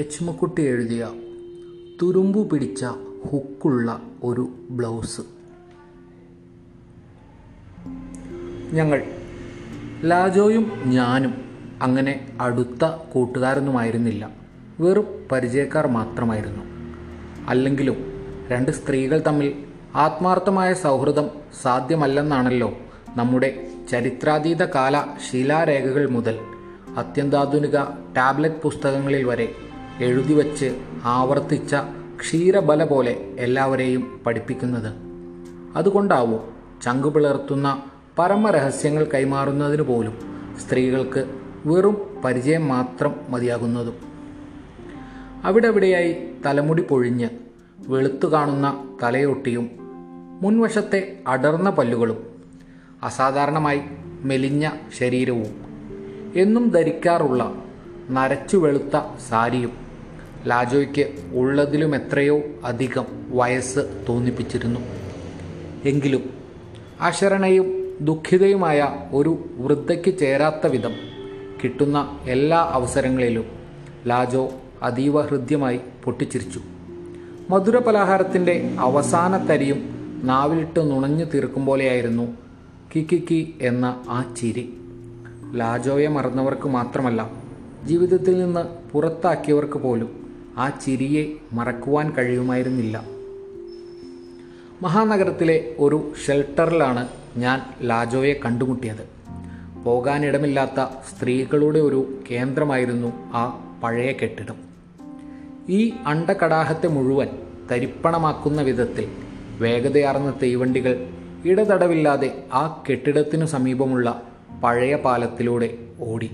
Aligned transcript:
എച്ചുമക്കുട്ടി 0.00 0.62
എഴുതിയ 0.62 1.02
തുരുമ്പു 2.02 2.40
പിടിച്ച 2.48 2.82
ഹുക്കുള്ള 3.30 3.88
ഒരു 4.24 4.44
ബ്ലൗസ്. 4.70 5.22
ഞങ്ങൾ 8.72 9.00
ലാജോയും 10.04 10.66
ഞാനും 10.86 11.32
അങ്ങനെ 11.82 12.14
അടുത്ത 12.40 12.84
കൂട്ടുകാരൊന്നുമായിരുന്നില്ല 13.12 14.24
വെറും 14.80 15.08
പരിചയക്കാർ 15.32 15.86
മാത്രമായിരുന്നു. 15.86 16.64
അല്ലെങ്കിലും 17.48 17.98
രണ്ട് 18.50 18.70
സ്ത്രീകൾ 18.70 19.20
തമ്മിൽ 19.26 19.48
ആത്മാർത്ഥമായ 19.94 20.74
സൗഹൃദം 20.74 21.26
സാധ്യമല്ലെന്നാണല്ലോ 21.62 22.70
നമ്മുടെ 23.16 23.50
ചരിത്രാതീത 23.90 24.62
കാല 24.64 24.96
ശിലാരേഖകൾ 25.30 26.08
മുതൽ 26.08 26.36
അത്യന്താധുനിക 26.96 27.76
ടാബ്ലറ്റ് 28.16 28.62
പുസ്തകങ്ങളിൽ 28.62 29.24
വരെ 29.24 29.48
എഴുതിവച്ച് 30.00 30.78
ആവർത്തിച്ച 31.04 31.74
ക്ഷീരബല 32.20 32.84
പോലെ 32.84 33.34
എല്ലാവരെയും 33.38 34.20
പഠിപ്പിക്കുന്നത്. 34.26 34.92
അതുകൊണ്ടാവും 35.76 36.40
ചങ്കുപിളർത്തുന്ന 36.82 37.82
പരമരഹസ്യങ്ങൾ 38.18 39.04
കൈമാറുന്നതിന് 39.04 39.82
പോലും 39.82 40.18
സ്ത്രീകൾക്ക് 40.58 41.38
വെറും 41.66 42.22
പരിചയം 42.24 42.68
മാത്രം 42.68 43.14
മതിയാകുന്നതും. 43.28 43.94
അവിടെവിടെയായി 45.44 46.32
തലമുടി 46.46 46.82
പൊഴിഞ്ഞ് 46.82 47.28
വെളുത്തു 47.88 48.26
കാണുന്ന 48.26 48.96
തലയൊട്ടിയും 49.02 49.70
മുൻവശത്തെ 50.42 51.18
അടർന്ന 51.26 51.70
പല്ലുകളും 51.70 52.26
അസാധാരണമായി 53.02 53.80
മെലിഞ്ഞ 54.22 54.70
ശരീരവും 54.98 55.64
എന്നും 56.36 56.68
ധരിക്കാറുള്ള 56.68 57.54
നരച്ചു 58.10 58.56
വെളുത്ത 58.56 59.00
സാരിയും 59.28 59.89
ലാജോയ്ക്ക് 60.46 61.34
ഉള്ളതിലും 61.34 61.94
എത്രയോ 61.94 62.40
അധികം 62.64 63.04
വയസ്സ് 63.28 64.04
തോന്നിപ്പിച്ചിരുന്നു. 64.08 64.80
എങ്കിലും 65.84 66.30
അശരണയും 67.00 67.96
ദുഃഖിതയുമായ 68.00 68.96
ഒരു 69.12 69.48
വൃദ്ധയ്ക്ക് 69.56 70.18
ചേരാത്ത 70.18 70.66
വിധം 70.66 70.92
കിട്ടുന്ന 71.64 72.18
എല്ലാ 72.28 72.70
അവസരങ്ങളിലും 72.72 73.44
ലാജോ 74.06 74.50
അതീവ 74.82 75.20
ഹൃദ്യമായി 75.20 75.80
പൊട്ടിച്ചിരിച്ചു. 76.04 76.60
മധുര 77.50 77.78
പലഹാരത്തിന്റെ 77.78 78.74
അവസാന 78.78 79.36
തരിയും 79.36 80.00
നാവിലിട്ട് 80.24 80.90
നുണഞ്ഞു 80.90 81.24
തീർക്കും 81.24 81.66
പോലെയായിരുന്നു 81.66 82.36
കിക്കിക്കി 82.96 83.54
എന്ന 83.60 84.02
ആ 84.08 84.34
ചിരി. 84.36 84.76
ലാജോയെ 85.54 86.06
മറന്നവർക്ക് 86.06 86.68
മാത്രമല്ല 86.68 87.30
ജീവിതത്തിൽ 87.84 88.44
നിന്ന് 88.44 88.90
പുറത്താക്കിയവർക്ക് 88.92 89.78
പോലും 89.78 90.19
ആ 90.60 90.68
ചിരിയെ 90.68 91.32
മറക്കുവാൻ 91.52 92.10
കഴിയുമായിരുന്നില്ല. 92.10 93.04
മഹാനഗരത്തിലെ 94.82 95.76
ഒരു 95.78 96.12
ഷെൽട്ടറിലാണ് 96.26 97.08
ഞാൻ 97.36 97.60
ലാജോയെ 97.82 98.40
കണ്ടുമുട്ടിയത്. 98.44 99.08
പോകാനിടമില്ലാത്ത 99.84 100.84
സ്ത്രീകളുടെ 100.84 101.78
ഒരു 101.78 102.18
കേന്ദ്രമായിരുന്നു 102.30 103.12
ആ 103.16 103.74
പഴയ 103.82 104.12
കെട്ടിടം. 104.12 104.54
ഈ 105.68 105.92
അണ്ടകടാഹത്തെ 106.06 106.86
മുഴുവൻ 106.86 107.28
തരിപ്പണമാക്കുന്ന 107.70 108.62
വിധത്തിൽ 108.62 109.08
വേഗതയാർന്ന 109.60 110.38
തീവണ്ടികൾ 110.42 111.10
ഇടതടവില്ലാതെ 111.44 112.44
ആ 112.52 112.82
കെട്ടിടത്തിനു 112.90 113.46
സമീപമുള്ള 113.46 114.22
പഴയ 114.64 114.96
പാലത്തിലൂടെ 114.96 115.78
ഓടി. 116.00 116.30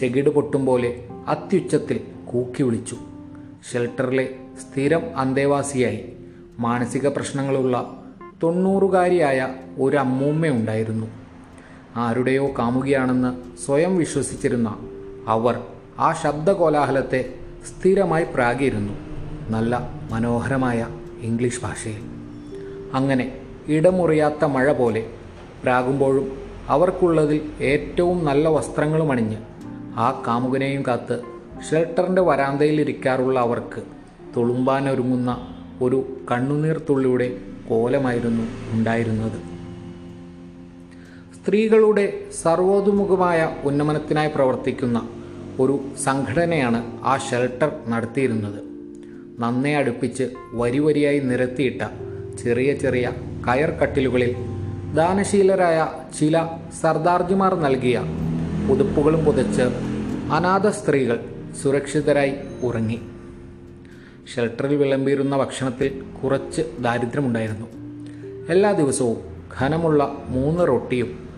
ചെകിട് 0.00 0.30
പൊട്ടും 0.30 0.66
പോലെ 0.66 1.08
അത്യുച്ചത്തിൽ 1.28 2.00
കൂക്കി 2.24 2.62
വിളിച്ചു. 2.62 2.96
ഷെൽട്ടറിലെ 3.72 4.36
സ്ഥിരം 4.60 5.02
അന്തേവാസിയായി 5.16 6.12
മാനസിക 6.58 7.08
പ്രശ്നങ്ങളുള്ള 7.08 8.04
തൊണ്ണൂറുകാരിയായ 8.42 9.54
ഒരു 9.78 9.96
അമ്മൂമ്മയുണ്ടായിരുന്നു 9.96 11.06
ആരുടെയോ 11.96 12.54
കാമുകിയാണെന്ന് 12.58 13.58
സ്വയം 13.66 13.96
വിശ്വസിച്ചിരുന്ന 13.96 14.76
അവർ 15.28 15.60
ആ 15.98 16.12
ശബ്ദകോലാഹലത്തെ 16.12 17.34
സ്ഥിരമായി 17.68 18.24
പ്രാഗിയിരുന്നു. 18.34 18.92
നല്ല 19.50 19.90
മനോഹരമായ 20.10 20.86
ഇംഗ്ലീഷ് 21.20 21.62
ഭാഷയിൽ. 21.62 22.02
അങ്ങനെ 22.94 23.38
ഇടമുറിയാത്ത 23.68 24.44
മഴ 24.44 24.72
പോലെ 24.72 25.10
പ്രാകുമ്പോഴും 25.62 26.38
അവർക്കുള്ളതിൽ 26.68 27.50
ഏറ്റവും 27.60 28.24
നല്ല 28.24 28.48
വസ്ത്രങ്ങളും 28.48 29.12
അണിഞ്ഞ് 29.12 29.36
ആ 29.96 30.22
കാമുകനെയും 30.26 30.84
കാത്ത് 30.88 31.33
ഷെൽട്ടറിന്റെ 31.70 32.22
വരാന്തയിൽ 32.22 32.80
ഇരിക്കാറുള്ള 32.80 33.38
അവർക്ക് 33.38 33.82
തുളുമ്പാനൊരുങ്ങുന്ന 34.36 35.30
ഒരു 35.82 36.18
കണ്ണുനീർ 36.30 36.78
തുള്ളിയുടെ 36.88 37.36
കോലമായിരുന്നു 37.68 38.44
ഉണ്ടായിരുന്നത്. 38.72 39.38
സ്ത്രീകളുടെ 41.36 42.04
സർവോതുമുഖമായ 42.42 43.56
ഉന്നമനത്തിനായി 43.64 44.28
പ്രവർത്തിക്കുന്ന 44.34 45.08
ഒരു 45.60 45.80
സംഘടനയാണ് 46.04 47.00
ആ 47.02 47.18
ഷെൽട്ടർ 47.18 47.72
നടത്തിയിരുന്നത്. 47.88 48.60
നന്നേ 49.38 49.74
അടുപ്പിച്ച് 49.74 50.24
വരി 50.52 50.78
വരിയായി 50.78 51.20
നിരത്തിയിട്ട 51.20 51.82
ചെറിയ 52.42 52.72
ചെറിയ 52.74 53.12
കയർ 53.46 53.70
കട്ടിലുകളിൽ 53.70 54.32
ദാനശീലരായ 54.94 55.86
ചില 56.18 56.46
സർദാർജിമാർ 56.80 57.54
നൽകിയ 57.54 57.98
ഉടുപ്പുകളും 58.72 59.24
പുതച്ച് 59.24 59.62
അനാഥ 60.32 60.66
സ്ത്രീകൾ 60.68 61.33
സുരക്ഷിതരായി 61.62 62.34
ഉറങ്ങി. 62.62 63.00
ഷെൽട്ടറിൽ 64.34 64.74
വിളമ്പിയിരുന്ന 64.74 65.36
ഭക്ഷണത്തിൽ 65.36 66.04
കുറച്ച് 66.22 66.62
ദാരിദ്ര്യമുണ്ടായിരുന്നു. 66.78 67.66
എല്ലാ 68.52 68.72
ദിവസവും 68.72 69.16
ഘനമുള്ള 69.60 70.24
മൂന്ന് 70.28 70.66
റൊട്ടിയും 70.66 71.28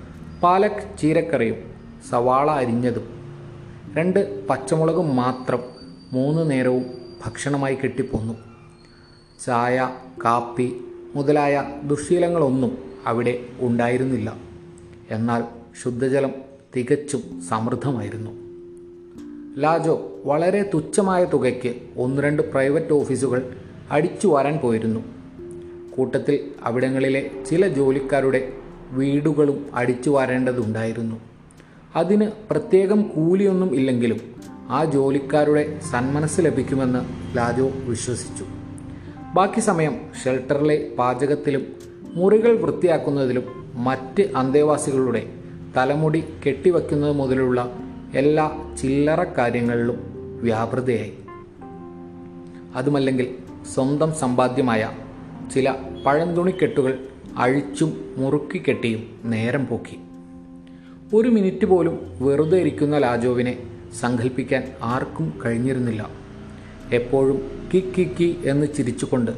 പാലക് 0.43 0.99
ചീരക്കറിയും 0.99 1.57
സവാള 2.11 2.51
അരിഞ്ഞതും 2.51 3.09
രണ്ട് 3.97 4.47
പച്ചമുളകും 4.49 5.17
മാത്രം 5.17 5.61
മൂന്ന് 6.13 6.51
നേരവും 6.51 6.85
ഭക്ഷണമായി 7.27 7.75
കെട്ടിപ്പോന്നു. 7.75 8.35
ചായ 9.47 9.91
കാപ്പി 10.25 10.81
മുതലായ 11.15 11.81
ദുശീലങ്ങളൊന്നും 11.85 12.79
അവിടെ 13.07 13.47
ഉണ്ടായിരുന്നില്ല. 13.61 14.37
എന്നാൽ 15.11 15.45
ശുദ്ധജലം 15.83 16.31
തികച്ചും 16.77 17.43
സമൃദ്ധമായിരുന്നു. 17.49 18.46
ലാജോ 19.59 20.21
വളരെ 20.25 20.71
തുച്ഛമായ 20.75 21.25
തുകയ്ക്ക് 21.25 21.75
ഒന്ന് 21.97 22.23
രണ്ട് 22.23 22.53
പ്രൈവറ്റ് 22.53 22.93
ഓഫീസുകൾ 22.93 23.51
അടിച്ചു 23.91 24.29
വരാൻ 24.29 24.57
പോയിരുന്നു. 24.57 25.01
കൂട്ടത്തിൽ 25.97 26.51
അവിടങ്ങളിലെ 26.63 27.31
ചില 27.51 27.69
ജോലിക്കാരുടെ 27.69 28.53
വീടുകളും 28.91 29.67
അടിച്ചു 29.75 30.11
വാരേണ്ടതുണ്ടായിരുന്നു. 30.11 31.21
അതിന് 31.97 32.31
പ്രത്യേകം 32.51 33.03
കൂലിയൊന്നും 33.03 33.75
ഇല്ലെങ്കിലും 33.75 34.21
ആ 34.69 34.85
ജോലിക്കാരുടെ 34.85 35.81
സന്മനസ് 35.91 36.41
ലഭിക്കുമെന്ന് 36.41 37.01
ലാജോ 37.37 37.71
വിശ്വസിച്ചു. 37.85 38.45
ബാക്കി 39.35 39.61
സമയം 39.61 40.01
ഷെൽട്ടറിലെ 40.25 40.93
പാചകത്തിലും 40.99 41.67
മുറികൾ 42.15 42.57
വൃത്തിയാക്കുന്നതിലും 42.57 43.45
മറ്റ് 43.75 44.23
അന്തേവാസികളുടെ 44.37 45.27
തലമുടി 45.77 46.25
കെട്ടിവയ്ക്കുന്നത് 46.47 47.13
മുതലുള്ള 47.13 47.86
എല്ലാ 48.17 48.75
ചില്ലറ 48.81 49.25
കാര്യങ്ങളിലും 49.25 49.97
വ്യാപൃതയായി. 50.43 51.13
അതുമല്ലെങ്കിൽ 52.75 53.35
സ്വന്തം 53.75 54.13
സമ്പാദ്യമായ 54.15 54.91
ചില 55.55 55.75
പഴന്തുണിക്കെട്ടുകൾ 56.07 56.99
അഴിച്ചും 57.37 58.15
മുറുക്കി 58.17 58.63
കെട്ടിയും 58.69 59.21
നേരം 59.25 59.67
പോക്കി. 59.67 59.99
ഒരു 61.17 61.29
മിനിറ്റ് 61.29 61.67
പോലും 61.67 61.99
വെറുതെ 62.21 62.59
ഇരിക്കുന്ന 62.59 62.99
ലാജോവിനെ 62.99 63.59
സങ്കല്പിക്കാൻ 64.01 64.73
ആർക്കും 64.83 65.41
കഴിഞ്ഞിരുന്നില്ല. 65.45 66.11
എപ്പോഴും 66.93 67.69
കി 67.75 67.93
കി 67.99 68.11
കി 68.21 68.37
എന്ന് 68.45 68.67
ചിരിച്ചുകൊണ്ട് 68.77 69.31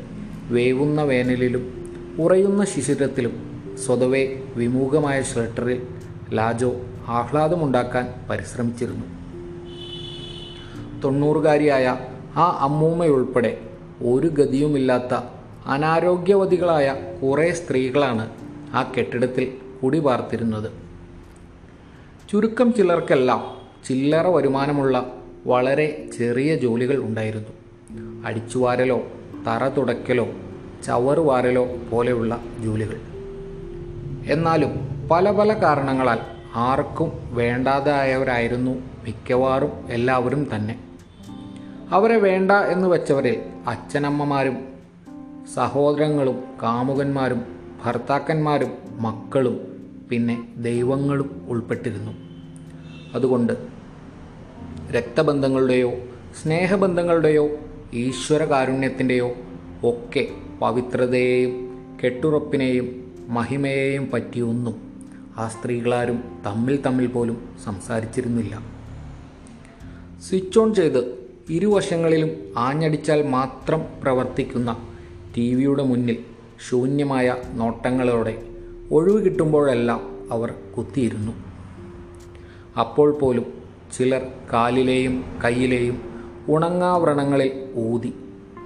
വേവുന്ന 0.51 1.03
വേനലിലും 1.03 1.95
ഉറയുന്ന 2.19 2.65
ശിശിരത്തിലും 2.65 3.33
സ്വതവേ 3.87 4.43
വിമുഖമായ 4.57 5.23
ഷെൽട്ടറിൽ 5.23 5.83
ലാജോ 6.33 6.81
ആഹ്ലാദമുണ്ടാക്കാൻ 7.09 8.15
പരിശ്രമിച്ചിരുന്നു. 8.31 9.07
തൊണ്ണൂറുകാരിയായ 11.05 11.97
ആ 12.37 12.59
അമ്മൂമ്മയുൾപ്പെടെ 12.61 13.61
ഒരു 14.03 14.27
ഗതിയുമില്ലാത്ത 14.27 15.15
അനാരോഗ്യവതികളായ 15.67 16.95
കുറേ 17.23 17.53
സ്ത്രീകളാണ് 17.53 18.31
ആ 18.75 18.93
കെട്ടിടത്തിൽ 18.99 19.53
കുടിപാർത്തിരുന്നത് 19.83 20.73
ചുരുക്കം 22.31 22.73
ചിലർക്കെല്ലാം 22.73 23.57
ചില്ലറ 23.89 24.27
വരുമാനമുള്ള 24.27 25.13
വളരെ 25.47 26.09
ചെറിയ 26.19 26.57
ജോലികൾ 26.57 26.97
ഉണ്ടായിരുന്നു. 26.97 27.49
അടിച്ചുവാരലോ 28.27 29.01
തറ 29.47 29.69
തുടയ്ക്കലോ 29.69 30.29
ചവറുവാരലോ 30.87 31.67
പോലെയുള്ള 31.91 32.41
ജോലികൾ. 32.65 33.01
എന്നാലും 34.33 34.73
പല 35.11 35.31
പല 35.31 35.63
കാരണങ്ങളാൽ 35.63 36.38
ആർക്കും 36.59 37.13
വേണ്ടാതായവരായിരുന്നു 37.31 38.71
മിക്കവാറും 39.05 39.73
എല്ലാവരും 39.89 40.49
തന്നെ. 40.55 40.79
അവരെ 41.91 42.17
വേണ്ട 42.17 42.53
എന്ന് 42.53 42.89
വെച്ചവരിൽ 42.89 43.41
അച്ഛനമ്മമാരും 43.67 44.69
സഹോദരങ്ങളും 45.55 46.45
കാമുകന്മാരും 46.63 47.43
ഭർത്താക്കന്മാരും 47.85 48.71
മക്കളും 48.99 49.57
പിന്നെ 50.11 50.49
ദൈവങ്ങളും 50.57 51.47
ഉൾപ്പെട്ടിരുന്നു. 51.49 52.13
അതുകൊണ്ട് 53.15 53.53
രക്തബന്ധങ്ങളുടെയോ 54.91 55.93
സ്നേഹബന്ധങ്ങളുടെയോ 56.43 57.49
ഈശ്വരകാരുണ്യത്തിന്റെയോ 57.95 59.29
ഒക്കെ 59.85 60.27
പവിത്രതയെയും 60.61 61.69
കെട്ടുറപ്പിനെയും 62.05 63.13
മഹിമയെയും 63.29 64.11
പറ്റിയൊന്നും 64.11 64.89
ആ 65.39 65.49
സ്ത്രീകളാരും 65.49 66.43
തമ്മിൽ 66.47 66.83
തമ്മിൽ 66.87 67.07
പോലും 67.07 67.49
സംസാരിച്ചിരുന്നില്ല. 67.65 68.55
സ്വിച്ച് 70.29 70.59
ഓൺ 70.59 70.75
ചെയ്ത് 70.75 71.01
ഇരുവശങ്ങളിലും 71.51 72.31
ആഞ്ഞടിച്ചാൽ 72.57 73.23
മാത്രം 73.23 73.81
പ്രവർത്തിക്കുന്ന 74.03 74.77
ടി 75.37 75.55
വിയുടെ 75.55 75.83
മുന്നിൽ 75.83 76.19
ശൂന്യമായ 76.69 77.37
നോട്ടങ്ങളോടെ 77.53 78.43
ഒഴിവ് 78.91 79.25
കിട്ടുമ്പോഴെല്ലാം 79.25 80.01
അവർ 80.33 80.51
കുത്തിയിരുന്നു. 80.77 81.33
അപ്പോൾ 82.81 83.11
പോലും 83.13 83.47
ചിലർ 83.97 84.23
കാലിലെയും 84.53 85.25
കയ്യിലെയും 85.45 85.97
ഉണങ്ങാവ്രണങ്ങളിൽ 86.49 87.53
ഊതി 87.77 88.15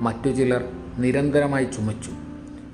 മറ്റു 0.00 0.30
ചിലർ 0.30 0.64
നിരന്തരമായി 0.98 1.64
ചുമച്ചു. 1.64 2.10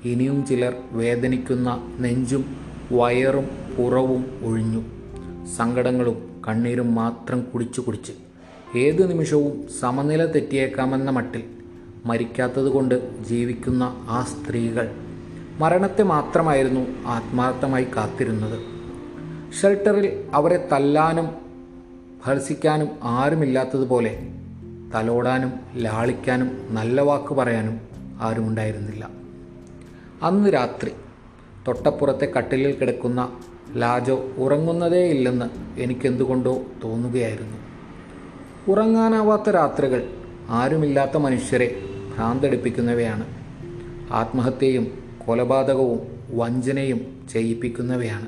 ഇനിയും 0.05 0.45
ചിലർ 0.45 0.73
വേദനിക്കുന്ന 0.91 1.69
നെഞ്ചും 1.99 2.43
വയറും 2.91 3.58
പുറവും 3.79 4.39
ഒഴിഞ്ഞു. 4.43 4.81
സങ്കടങ്ങളും 5.57 6.41
കണ്ണീരും 6.47 6.95
മാത്രം 6.95 7.41
കുടിച്ചു 7.41 7.81
കുടിച്ച് 7.81 8.13
ഏതു 8.77 9.03
നിമിഷവും 9.03 9.67
സമനില 9.79 10.25
തെറ്റിയേക്കാമെന്ന 10.25 11.11
മട്ടിൽ 11.11 11.43
മരിക്കാത്തതുകൊണ്ട് 12.05 13.23
ജീവിക്കുന്ന 13.23 13.83
ആ 14.09 14.23
സ്ത്രീകൾ 14.23 14.91
മരണത്തെ 15.59 16.03
മാത്രമായിരുന്നു 16.03 17.07
ആത്മാർത്ഥമായി 17.07 17.87
കാത്തിരുന്നത്. 17.95 18.59
ഷെൽട്ടറിൽ 19.61 20.29
അവരെ 20.33 20.67
തല്ലാനും 20.71 21.29
ഭർസിക്കാനും 22.25 22.89
ആരുമില്ലാത്തതുപോലെ 23.03 24.27
തലോടാനും 24.95 25.53
ലാളിക്കാനും 25.75 26.49
നല്ല 26.69 27.01
വാക്ക് 27.01 27.33
പറയാനും 27.33 27.79
ആരുമുണ്ടായിരുന്നില്ല. 28.21 29.09
അന്ന് 30.23 30.53
രാത്രി 30.53 30.91
തൊട്ടപ്പുറത്തെ 31.67 32.25
കട്ടിലിൽ 32.37 32.71
കിടക്കുന്ന 32.71 33.29
ലാജോ 33.75 34.29
ഉറങ്ങുന്നതേ 34.37 35.09
ഇല്ലെന്ന് 35.09 35.79
എനിക്കെന്തുകൊണ്ടോ 35.79 36.61
തോന്നുകയായിരുന്നു. 36.83 37.57
ഉറങ്ങാനാവാത്ത 38.71 39.49
രാത്രികൾ 39.49 40.09
ആരുമില്ലാത്ത 40.49 41.17
മനുഷ്യരെ 41.17 41.81
ഭ്രാന്തടിപ്പിക്കുന്നവയാണ്. 42.15 43.25
ആത്മഹത്യയും 44.13 45.03
കൊലപാതകവും 45.25 45.99
വഞ്ചനയും 46.29 47.27
ചെയ്യിപ്പിക്കുന്നവയാണ്. 47.33 48.27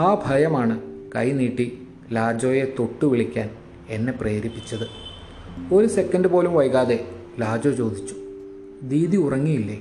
ആ 0.00 0.22
ഭയമാണ് 0.26 0.80
കൈനീട്ടി 1.16 1.82
ലാജോയെ 2.12 2.64
തൊട്ടു 2.78 3.06
വിളിക്കാൻ 3.06 3.50
എന്നെ 3.88 4.12
പ്രേരിപ്പിച്ചത്. 4.12 4.86
ഒരു 5.74 5.86
സെക്കൻഡ് 5.86 6.28
പോലും 6.28 6.54
വൈകാതെ 6.54 7.08
ലാജോ 7.40 7.70
ചോദിച്ചു 7.70 8.14
ദീദി 8.82 9.16
ഉറങ്ങിയില്ലേ? 9.16 9.80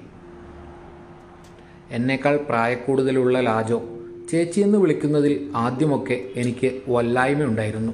എന്നേക്കാൾ 1.92 2.38
പ്രായക്കൂടുതലുള്ള 2.38 3.40
ലാജോ 3.40 3.91
ചേച്ചിയെന്ന് 4.32 4.78
വിളിക്കുന്നതിൽ 4.78 5.52
ആദ്യമൊക്കെ 5.56 6.22
എനിക്ക് 6.36 6.82
വല്ലായ്മയുണ്ടായിരുന്നു. 6.90 7.94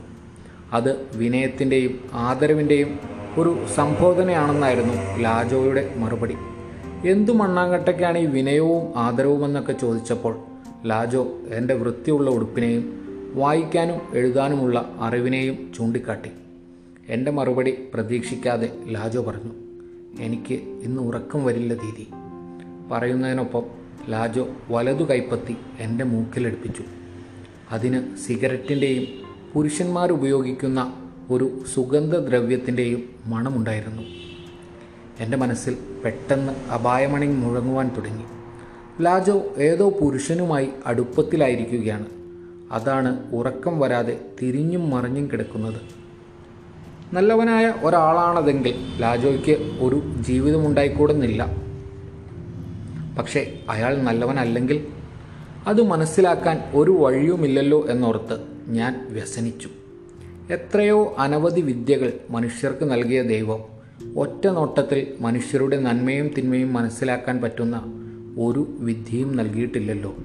അത് 0.74 1.18
വിനയത്തിന്റെയും 1.18 2.00
ആദരവിന്റെയും 2.14 3.00
ഒരു 3.38 3.66
സംബോധനയാണെന്നായിരുന്നു 3.76 4.94
ലാജോയുടെ 5.20 5.94
മറുപടി. 5.98 6.36
എന്തു 7.06 7.32
മണ്ണാങ്കട്ടയ്ക്കാണ് 7.32 8.18
ഈ 8.18 8.26
വിനയവും 8.26 8.98
ആദരവും 8.98 9.46
എന്നൊക്കെ 9.46 9.74
ചോദിച്ചപ്പോൾ 9.74 10.40
ലാജോ 10.86 11.38
എന്റെ 11.48 11.74
വൃത്തിയുള്ള 11.74 12.30
ഉടുപ്പിനെയും 12.30 12.84
വായിക്കാനും 13.34 14.02
എഴുതാനുമുള്ള 14.14 14.96
അറിവിനെയും 15.00 15.74
ചൂണ്ടിക്കാട്ടി. 15.78 16.30
എന്റെ 17.10 17.32
മറുപടി 17.32 17.78
പ്രതീക്ഷിക്കാതെ 17.94 18.72
ലാജോ 18.88 19.22
പറഞ്ഞു 19.22 19.52
എനിക്ക് 20.20 20.54
ഇന്ന് 20.54 21.02
ഉറക്കം 21.02 21.46
വരില്ല 21.46 21.74
ദീദി. 21.74 22.08
പറയുന്നതിനൊപ്പം 22.92 23.87
ലാജോ 24.10 24.48
വലതു 24.70 25.04
കൈപ്പത്തി 25.04 25.56
എന്റെ 25.80 26.04
മൂക്കിലടുപ്പിച്ചു 26.04 26.84
അതിന് 27.72 28.18
സിഗരറ്റിന്റെയും 28.18 29.04
പുരുഷന്മാർ 29.54 30.12
ഉപയോഗിക്കുന്ന 30.12 30.94
ഒരു 31.30 31.62
സുഗന്ധദ്രവ്യത്തിന്റെയും 31.74 33.04
മണമുണ്ടായിരുന്നു. 33.26 34.04
എന്റെ 35.20 35.38
മനസ്സിൽ 35.38 35.78
പെട്ടെന്ന് 36.06 36.72
അപായമണി 36.72 37.26
മുഴങ്ങുവാൻ 37.26 37.92
തുടങ്ങി. 37.98 38.24
ലാജോ 39.02 39.46
ഏതോ 39.58 39.90
പുരുഷനുമായി 39.90 40.70
അടുപ്പത്തിലായിരിക്കുകയാണ്. 40.86 42.06
അതാണ് 42.72 43.32
ഉറക്കം 43.32 43.80
വരാതെ 43.80 44.22
തിരിഞ്ഞും 44.42 44.90
മറിഞ്ഞും 44.90 45.30
കിടക്കുന്നത്. 45.32 45.82
നല്ലവനായ 47.14 47.74
ഒരാളാണതെങ്കിൽ 47.84 48.76
ലാജോയ്ക്ക് 49.00 49.52
ഒരു 49.80 50.02
ജീവിതമുണ്ടായിക്കൂടുന്നില്ല. 50.28 51.67
പക്ഷേ 53.18 53.60
അയാൾ 53.70 53.98
നല്ലവനല്ലെങ്കിൽ 53.98 54.88
അത് 55.68 55.82
മനസ്സിലാക്കാൻ 55.82 56.64
ഒരു 56.74 56.92
വഴിയുമില്ലല്ലോ 56.92 57.88
എന്നോർത്ത് 57.90 58.42
ഞാൻ 58.68 59.08
വ്യസനിച്ചു. 59.10 59.70
എത്രയോ 60.54 61.16
അനവധി 61.20 61.62
വിദ്യകൾ 61.62 62.14
മനുഷ്യർക്ക് 62.30 62.92
നൽകിയ 62.92 63.22
ദൈവം 63.22 63.64
ഒറ്റ 64.18 64.48
നോട്ടത്തിൽ 64.48 65.14
മനുഷ്യരുടെ 65.20 65.80
നന്മയും 65.80 66.28
തിന്മയും 66.38 66.74
മനസ്സിലാക്കാൻ 66.74 67.42
പറ്റുന്ന 67.42 67.82
ഒരു 68.40 68.68
വിദ്യയും 68.80 69.38
നൽകിയിട്ടില്ലല്ലോ. 69.38 70.16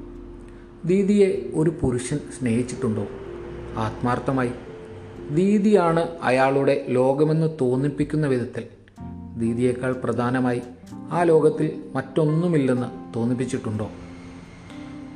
ദീദിയെ 0.85 1.51
ഒരു 1.55 1.73
പുരുഷൻ 1.81 2.17
സ്നേഹിച്ചിട്ടുണ്ടോ? 2.17 3.07
ആത്മാർത്ഥമായി. 3.77 4.51
ദീദിയാണ് 5.31 6.07
അയാളുടെ 6.23 6.87
ലോകമെന്ന് 6.89 7.49
തോന്നിപ്പിക്കുന്ന 7.61 8.27
വിധത്തിൽ 8.27 8.65
ദീദിയേക്കാൾ 9.39 9.93
പ്രധാനമായി 9.93 10.63
ആ 11.11 11.23
ലോകത്തിൽ 11.23 11.83
മറ്റൊന്നുമില്ലെന്ന് 11.95 13.15
തോന്നിപ്പിച്ചിട്ടുണ്ടോ? 13.17 13.91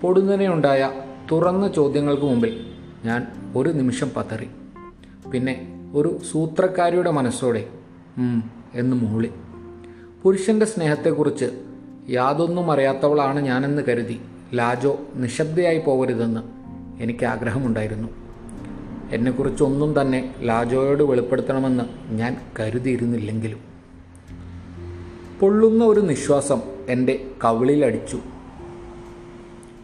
പൊടുന്നനെയുണ്ടായ 0.00 0.92
തുറന്ന 1.32 1.68
ചോദ്യങ്ങൾക്ക് 1.68 2.22
മുമ്പിൽ 2.22 2.66
ഞാൻ 3.04 3.26
ഒരു 3.56 3.68
നിമിഷം 3.68 4.10
പതറി. 4.16 4.48
പിന്നെ 5.32 5.82
ഒരു 5.94 6.18
സൂത്രക്കാരിയുടെ 6.30 7.10
മനസ്സോടെ 7.10 7.68
എന്ന് 8.74 8.96
മൂളി 8.96 9.30
പുരുഷന്റെ 10.22 10.66
സ്നേഹത്തെക്കുറിച്ച് 10.66 11.62
യാതൊന്നും 12.08 12.72
അറിയാത്തവളാണ് 12.72 13.40
ഞാനെന്ന് 13.40 13.82
കരുതി 13.82 14.20
ലാജോ 14.54 14.98
നിശബ്ദയായി 15.14 15.78
പോകരുതെന്ന് 15.78 16.40
എനിക്ക് 17.02 17.24
ആഗ്രഹമുണ്ടായിരുന്നു 17.24 18.08
എന്നെക്കുറിച്ചൊന്നും 19.12 20.00
തന്നെ 20.00 20.34
ലാജോയോട് 20.40 21.02
വെളിപ്പെടുത്തണമെന്ന് 21.02 22.12
ഞാൻ 22.12 22.36
കരുതിയിരുന്നില്ലെങ്കിലും. 22.60 23.75
പൊള്ളുന്ന 25.40 25.84
ഒരു 25.84 26.00
നിശ്വാസം 26.00 26.62
എന്റെ 26.88 27.24
കവിളിലടിച്ചു. 27.44 28.18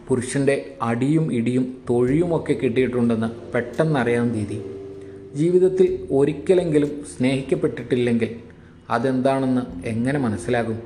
പുരുഷന്റെ 0.07 0.75
അടിയും 0.81 1.33
ഇടിയും 1.33 1.77
തൊഴിയുമൊക്കെ 1.89 2.53
കിട്ടിയിട്ടുണ്ടെന്ന് 2.53 3.51
പെട്ടെന്നറിയാൻ 3.51 4.33
ദീതി 4.33 4.61
ജീവിതത്തിൽ 5.35 6.07
ഒരിക്കലെങ്കിലും 6.11 7.05
സ്നേഹിക്കപ്പെട്ടിട്ടില്ലെങ്കിൽ 7.17 8.35
അതെന്താണെന്ന് 8.89 9.87
എങ്ങനെ 9.87 10.19
മനസ്സിലാകും? 10.19 10.79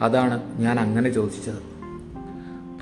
അതാണ് 0.00 0.60
ഞാൻ 0.60 0.80
അങ്ങനെ 0.80 1.10
ചോദിച്ചത്. 1.10 1.58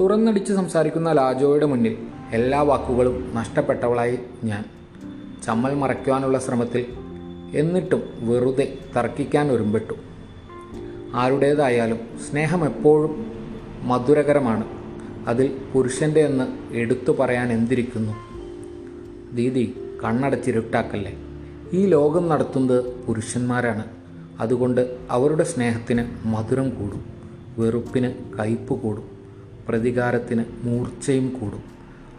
തുറന്നടിച്ച് 0.00 0.52
സംസാരിക്കുന്ന 0.52 1.12
ലാജോയുടെ 1.12 1.66
മുന്നിൽ 1.66 1.96
എല്ലാ 2.32 2.62
വാക്കുകളും 2.62 3.34
നഷ്ടപ്പെട്ടവളായി 3.34 4.18
ഞാൻ. 4.44 4.64
ചമ്മൽ 5.46 5.74
മറയ്ക്കുവാനുള്ള 5.74 6.38
ശ്രമത്തിൽ 6.38 6.86
എന്നിട്ടും 7.54 8.02
വെറുതെ 8.20 8.78
തർക്കിക്കാൻ 8.96 9.52
ഒരുമ്പെട്ടു. 9.52 10.11
ആരുടേതായാലും 11.14 11.98
സ്നേഹം 12.30 12.64
എപ്പോഴും 12.64 13.32
മധുരകരമാണ്. 13.82 14.64
അതിൽ 15.26 15.58
പുരുഷന്റെ 15.74 16.20
എന്ന് 16.20 16.74
എടുത്തു 16.74 17.12
പറയാൻ 17.12 17.52
എന്തിരിക്കുന്നു? 17.52 18.12
ദീദി 19.34 19.76
കണ്ണടച്ചിരുട്ടാക്കല്ലേ? 20.04 21.16
ഈ 21.72 21.86
ലോകം 21.86 22.28
നടത്തുന്നത് 22.28 23.06
പുരുഷന്മാരാണ്. 23.06 23.84
അതുകൊണ്ട് 24.40 24.98
അവരുടെ 25.10 25.42
സ്നേഹത്തിന് 25.42 26.28
മധുരം 26.28 26.70
കൂടും 26.70 27.04
വെറുപ്പിന് 27.58 28.38
കയ്പ് 28.38 28.74
കൂടും 28.74 29.04
പ്രതികാരത്തിന് 29.68 30.44
മൂർച്ചയും 30.62 31.28
കൂടും. 31.28 31.62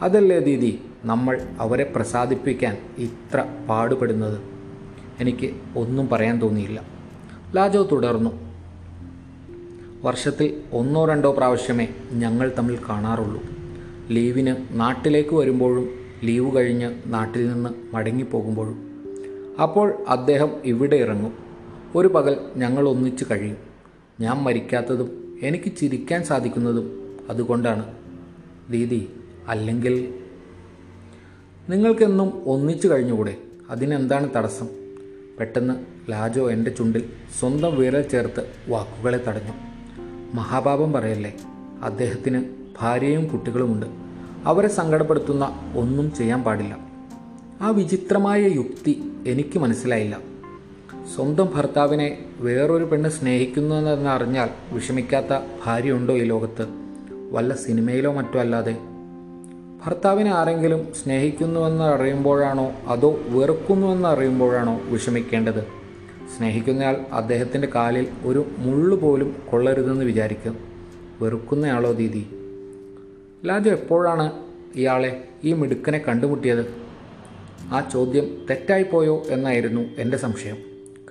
അതല്ലേ 0.01 0.39
ദീദി 0.39 0.79
നമ്മൾ 1.05 1.41
അവരെ 1.59 1.93
പ്രസാദിപ്പിക്കാൻ 1.95 2.77
ഇത്ര 2.97 3.45
പാടുപെടുന്നത്? 3.69 4.41
എനിക്ക് 5.19 5.51
ഒന്നും 5.77 6.09
പറയാൻ 6.09 6.41
തോന്നിയില്ല. 6.41 6.83
ലാജോ 7.55 7.89
തുടർന്നു. 7.91 8.52
വർഷത്തിൽ 10.03 10.61
ഒന്നോ 10.73 11.05
രണ്ടോ 11.05 11.31
പ്രാവശ്യമേ 11.31 11.87
ഞങ്ങൾ 12.11 12.51
തമ്മിൽ 12.57 12.77
കാണാറുള്ളൂ. 12.89 13.43
ലീവിന് 14.09 14.55
നാട്ടിലേക്ക് 14.71 15.35
വരുമ്പോഴും 15.35 15.89
ലീവ് 16.23 16.55
കഴിഞ്ഞ് 16.55 16.95
നാട്ടിൽ 17.05 17.53
നിന്ന് 17.53 17.95
മടങ്ങിപ്പോകുമ്പോഴും. 17.95 18.93
അപ്പോൾ 19.61 20.05
അദ്ദേഹം 20.07 20.51
ഇവിടെ 20.65 20.95
ഇറങ്ങും. 20.95 21.33
ഒരു 21.95 22.07
പകൽ 22.07 22.37
ഞങ്ങൾ 22.55 22.89
ഒന്നിച്ച് 22.89 23.25
കഴിയും. 23.31 23.57
ഞാൻ 24.19 24.37
മരിക്കാത്തതും 24.37 25.39
എനിക്ക് 25.43 25.75
ചിരിക്കാൻ 25.75 26.23
സാധിക്കുന്നതും 26.23 27.17
അതുകൊണ്ടാണ്. 27.29 27.93
ദീദി 28.69 29.09
അല്ലെങ്കിൽ? 29.47 30.13
നിങ്ങൾക്കെന്നും 31.69 32.43
ഒന്നിച്ചു 32.45 32.87
കഴിഞ്ഞുകൂടെ? 32.87 33.37
അതിനെന്താണ് 33.69 34.29
തടസ്സം? 34.35 34.67
പെട്ടെന്ന് 35.39 35.73
ലാജോ 36.11 36.51
എന്റെ 36.51 36.71
ചുണ്ടിൽ 36.71 37.09
സ്വന്തം 37.39 37.75
വിരൽ 37.75 38.01
ചേർത്ത് 38.01 38.49
വാക്കുകളെ 38.67 39.23
തടഞ്ഞു. 39.27 39.72
മഹാപാപം 40.33 40.93
പറയല്ലേ? 40.93 41.33
അദ്ദേഹത്തിന് 41.83 42.45
ഭാര്യയും 42.81 43.27
കുട്ടികളുമുണ്ട്. 43.27 43.85
അവരെ 44.45 44.67
സങ്കടപ്പെടുത്തുന്ന 44.67 45.71
ഒന്നും 45.77 46.13
ചെയ്യാൻ 46.13 46.43
പാടില്ല. 46.43 46.77
ആ 47.61 47.69
വിചിത്രമായ 47.69 48.41
യുക്തി 48.41 49.11
എനിക്ക് 49.27 49.59
മനസ്സിലായില്ല. 49.59 50.19
സ്വന്തം 51.15 51.49
ഭർത്താവിനെ 51.55 52.25
വേറൊരു 52.39 52.83
പെണ്ണ് 52.83 53.09
സ്നേഹിക്കുന്നു 53.09 53.75
എന്നറിഞ്ഞാൽ 53.75 54.49
വിഷമിക്കാത്ത 54.71 55.39
ഭാര്യയുണ്ടോ 55.65 56.13
ഈ 56.13 56.23
ലോകത്ത്? 56.23 56.67
വല്ല 57.31 57.55
സിനിമയിലോ 57.55 58.13
മറ്റോ 58.13 58.39
അല്ലാതെ? 58.39 58.77
ഭർത്താവിനെ 59.85 60.31
ആരെങ്കിലും 60.31 60.87
സ്നേഹിക്കുന്നുവെന്ന് 61.03 61.83
അറിയുമ്പോഴാണോ 61.83 62.71
അതോ 62.87 63.19
വെറുക്കുന്നുവെന്ന് 63.27 64.09
അറിയുമ്പോഴാണോ 64.09 64.81
വിഷമിക്കേണ്ടത്? 64.85 65.82
സ്നേഹിക്കുന്നയാൾ 66.37 66.95
അദ്ദേഹത്തിന്റെ 66.95 67.67
കാലിൽ 67.75 68.07
ഒരു 68.23 68.45
മുള്ളു 68.57 68.95
പോലും 68.95 69.35
കൊള്ളരുതെന്ന് 69.49 70.05
വിചാരിക്കും 70.05 70.57
വെറുക്കുന്നയാളോ 71.21 71.91
ദീദി? 71.91 72.27
ലാജു 73.45 73.69
എപ്പോഴാണ് 73.69 74.31
ഇയാളെ 74.75 75.23
ഈ 75.43 75.53
മിടുക്കനെ 75.53 75.97
കണ്ടുമുട്ടിയത്? 75.97 76.65
ആ 77.71 77.89
ചോദ്യം 77.93 78.45
തെറ്റായിപ്പോയോ 78.49 79.23
എന്നായിരുന്നു 79.29 79.81
എന്റെ 79.97 80.17
സംശയം. 80.17 80.57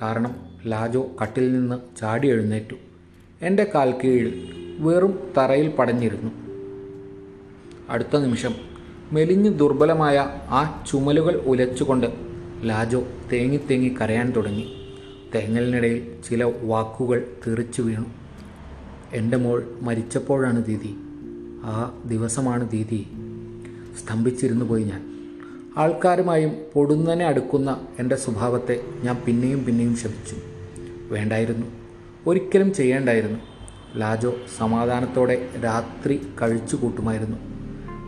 കാരണം 0.02 0.37
ലാജോ 0.67 1.09
കട്ടിൽ 1.23 1.52
നിന്ന് 1.52 2.00
ചാടി 2.00 2.29
എഴുന്നേറ്റു. 2.29 2.75
എന്റെ 3.43 3.71
കാൽ 3.75 3.95
കീഴിൽ 4.05 4.52
വെറും 4.79 5.19
തറയിൽ 5.38 5.69
പടഞ്ഞിരുന്നു. 5.69 6.31
അടുത്ത 7.88 8.17
നിമിഷം 8.17 8.55
മെലിഞ്ഞ് 9.12 9.59
ദുർബലമായ 9.59 10.19
ആ 10.49 10.85
ചുമലുകൾ 10.91 11.43
ഉലച്ചുകൊണ്ട് 11.47 12.07
ലാജോ 12.62 13.07
തേങ്ങി 13.33 13.61
തേങ്ങി 13.71 13.95
കരയാൻ 14.00 14.33
തുടങ്ങി. 14.37 14.82
തേങ്ങലിനിടയിൽ 15.35 16.15
ചില 16.29 16.45
വാക്കുകൾ 16.45 17.27
തെറിച്ചു 17.47 17.83
വീണു. 17.83 18.05
എന്റെ 19.12 19.37
മോൾ 19.37 19.65
മരിച്ചപ്പോഴാണ് 19.83 20.65
ദീദി. 20.65 20.97
ആ 21.65 21.99
ദിവസമാണ് 22.07 22.71
ദീദി 22.71 23.07
സ്തംഭിച്ചിരുന്നു 23.99 24.65
പോയി 24.65 24.85
ഞാൻ. 24.85 25.12
ആൾക്കാരുമായും 25.77 26.53
പൊടുന്നനെ 26.75 27.25
അടുക്കുന്ന 27.25 27.87
എന്റെ 27.99 28.17
സ്വഭാവത്തെ 28.17 28.81
ഞാൻ 29.03 29.17
പിന്നെയും 29.27 29.65
പിന്നെയും 29.65 29.97
ശപിച്ചു. 29.97 30.37
വേണ്ടായിരുന്നു. 31.15 31.67
ഒരിക്കലും 32.27 32.75
ചെയ്യേണ്ടായിരുന്നു. 32.75 33.39
ലാജോ 33.97 34.37
സമാധാനത്തോടെ 34.59 35.49
രാത്രി 35.65 36.27
കഴിച്ചു 36.43 36.77
കൂട്ടുമായിരുന്നു. 36.77 37.37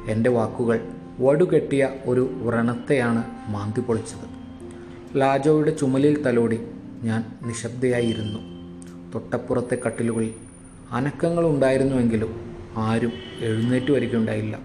എന്റെ 0.08 0.30
വാക്കുകൾ 0.30 0.88
വടുകെട്ടിയ 1.20 1.88
ഒരു 2.06 2.20
വ്രണത്തെയാണ് 2.20 3.24
മാന്തി 3.48 3.80
പൊളിച്ചത്. 3.80 4.34
ലാജോയുടെ 5.20 5.70
ചുമലിൽ 5.70 6.22
തലോടി 6.22 6.60
ഞാൻ 7.04 7.24
നിശബ്ദയായിരുന്നു. 7.42 8.38
തൊട്ടപ്പുറത്തെ 9.14 9.78
കട്ടിലുകളിൽ 9.86 10.34
അനക്കങ്ങളുണ്ടായിരുന്നുവെങ്കിലും 10.90 12.56
ആരും 12.76 13.12
എഴുന്നേറ്റ് 13.40 13.92
വരികയുണ്ടായില്ല. 13.92 14.58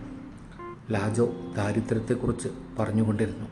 ലാജോ 0.92 1.34
ദാരിദ്ര്യത്തെക്കുറിച്ച് 1.58 2.48
പറഞ്ഞുകൊണ്ടിരുന്നു. 2.80 3.48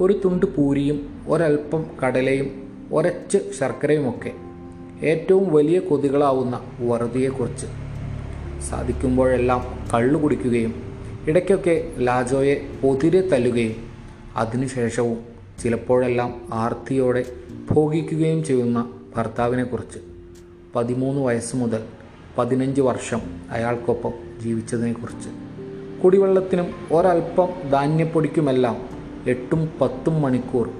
ഒരു 0.00 0.20
തുണ്ട് 0.24 0.46
പൂരിയും 0.46 1.24
ഒരൽപ്പം 1.28 1.84
കടലയും 2.04 2.72
ഒരച്ച് 2.92 3.38
ശർക്കരയുമൊക്കെ 3.58 4.32
ഏറ്റവും 5.06 5.52
വലിയ 5.52 5.78
കൊതികളാവുന്ന 5.78 6.60
വറുതിയെക്കുറിച്ച്. 6.80 7.66
സാധിക്കുമ്പോഴെല്ലാം 8.70 9.88
കള്ളു 9.94 10.18
കുടിക്കുകയും 10.18 10.74
ഇടയ്ക്കൊക്കെ 11.28 11.94
ലാജോയെ 11.98 12.54
പൊതിരെ 12.82 13.20
തല്ലുകയും 13.20 13.76
അതിനുശേഷവും 14.36 15.33
ചിലപ്പോഴെല്ലാം 15.62 16.48
ആർത്തിയോടെ 16.52 17.24
ഭോഗിക്കുകയും 17.70 18.44
ചെയ്യുന്ന 18.44 18.92
ഭർത്താവിനെക്കുറിച്ച് 19.16 19.98
പതിമൂന്ന് 20.74 21.20
വയസ്സ് 21.20 21.56
മുതൽ 21.56 21.84
പതിനഞ്ച് 22.38 22.80
വർഷം 22.80 23.20
അയാൾക്കൊപ്പം 23.50 24.12
ജീവിച്ചതിനെക്കുറിച്ച്. 24.40 25.28
കുടിവെള്ളത്തിനും 26.00 26.66
ഒരൽപ്പം 26.92 27.70
ധാന്യപ്പൊടിക്കുമെല്ലാം 27.70 28.88
എട്ടും 29.26 29.68
പത്തും 29.80 30.22
മണിക്കൂർ 30.22 30.70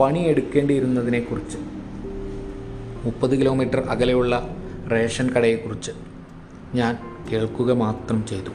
പണിയെടുക്കേണ്ടിയിരുന്നതിനെക്കുറിച്ച്. 0.00 1.58
മുപ്പത് 3.04 3.30
കിലോമീറ്റർ 3.30 3.80
അകലെയുള്ള 3.80 4.56
റേഷൻ 4.92 5.30
കടയെക്കുറിച്ച് 5.30 5.90
ഞാൻ 6.74 6.98
കേൾക്കുക 7.32 7.72
മാത്രം 7.72 8.26
ചെയ്തു. 8.26 8.50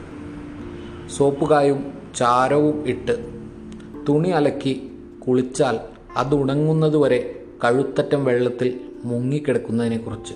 സോപ്പുകായും 1.08 1.92
ചാരവും 2.16 2.88
ഇട്ട് 2.88 3.30
തുണി 4.08 4.28
അലക്കി 4.28 4.89
കുളിച്ചാൽ 5.30 5.78
അത് 6.16 6.34
ഉണങ്ങുന്നതുവരെ 6.34 7.42
കഴുത്തറ്റം 7.64 8.24
വെള്ളത്തിൽ 8.24 8.80
മുങ്ങിക്കിടക്കുന്നതിനെക്കുറിച്ച്. 9.04 10.34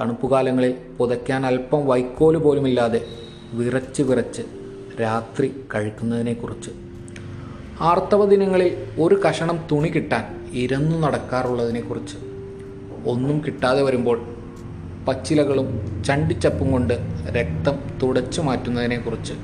തണുപ്പുകാലങ്ങളിൽ 0.00 0.74
പുതയ്ക്കാൻ 0.98 1.46
അല്പം 1.46 1.86
വൈക്കോൽ 1.86 2.38
പോലുമില്ലാതെ 2.38 3.06
വിറച്ച് 3.52 4.02
വിറച്ച് 4.02 4.42
രാത്രി 5.00 5.64
കഴിക്കുന്നതിനെക്കുറിച്ച്. 5.74 6.70
ആർത്തവ 7.80 8.24
ദിനങ്ങളിൽ 8.24 8.76
ഒരു 9.00 9.14
കഷണം 9.14 9.58
തുണി 9.72 9.88
കിട്ടാൻ 9.88 10.50
ഇരന്നു 10.52 10.98
നടക്കാറുള്ളതിനെക്കുറിച്ച്. 10.98 12.16
ഒന്നും 13.06 13.42
കിട്ടാതെ 13.46 13.82
വരുമ്പോൾ 13.82 14.20
പച്ചിലകളും 15.08 15.66
ചണ്ടിച്ചപ്പും 16.04 16.72
കൊണ്ട് 16.72 16.94
രക്തം 17.28 17.98
തുടച്ചു 18.02 18.40
മാറ്റുന്നതിനെക്കുറിച്ച്. 18.40 19.34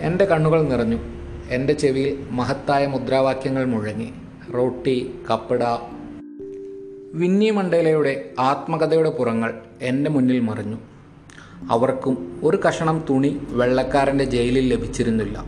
എന്റെ 0.00 0.24
കണ്ണുകൾ 0.24 0.62
നിറഞ്ഞു. 0.62 1.17
എന്റെ 1.50 1.72
ചെവിയിൽ 1.72 2.26
മഹത്തായ 2.30 2.86
മുദ്രാവാക്യങ്ങൾ 2.86 3.64
മുഴങ്ങി. 3.64 4.12
റോട്ടി 4.54 5.14
കപ്പട. 5.30 5.64
വിന്നി 7.14 7.50
മണ്ടേലയുടെ 7.50 8.30
ആത്മകഥയുടെ 8.38 9.10
പുറങ്ങൾ 9.10 9.54
എന്റെ 9.82 10.10
മുന്നിൽ 10.10 10.40
മറിഞ്ഞു. 10.40 10.76
അവർക്കും 11.70 12.40
ഒരു 12.44 12.56
കഷണം 12.56 13.04
തുണി 13.10 13.40
വെള്ളക്കാരന്റെ 13.48 14.24
ജയിലിൽ 14.24 14.74
ലഭിച്ചിരുന്നില്ല. 14.74 15.44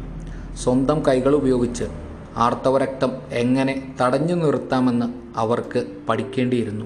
സ്വന്തം 0.54 1.02
കൈകൾ 1.08 1.34
ഉപയോഗിച്ച് 1.34 1.84
ആർത്തവരക്തം 2.36 3.10
എങ്ങനെ 3.32 3.96
തടഞ്ഞു 4.02 4.34
നിർത്താമെന്ന് 4.34 5.38
അവർക്ക് 5.38 5.86
പഠിക്കേണ്ടിയിരുന്നു. 6.08 6.84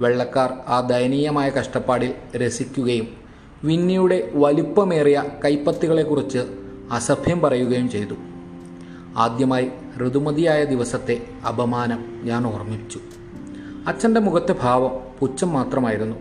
വെള്ളക്കാർ 0.00 0.52
ആ 0.66 0.80
ദയനീയമായ 0.80 1.50
കഷ്ടപ്പാടിൽ 1.50 2.14
രസിക്കുകയും 2.36 3.08
വിന്നിയുടെ 3.64 4.30
വലിപ്പമേറിയ 4.34 5.24
കൈപ്പത്തികളെക്കുറിച്ച് 5.44 6.38
അസഭ്യം 6.90 7.40
പറയുകയും 7.40 7.90
ചെയ്തു. 7.90 8.14
ആദ്യമായി 9.18 9.70
ഋതുമതിയായ 10.06 10.64
ദിവസത്തെ 10.64 11.26
അപമാനം 11.48 12.20
ഞാൻ 12.22 12.46
ഓർമ്മിച്ചു 12.46 13.00
അച്ഛന്റെ 13.86 14.20
മുഖത്തെ 14.20 14.54
ഭാവം 14.62 14.90
പുച്ഛം 15.18 15.52
മാത്രമായിരുന്നു. 15.52 16.16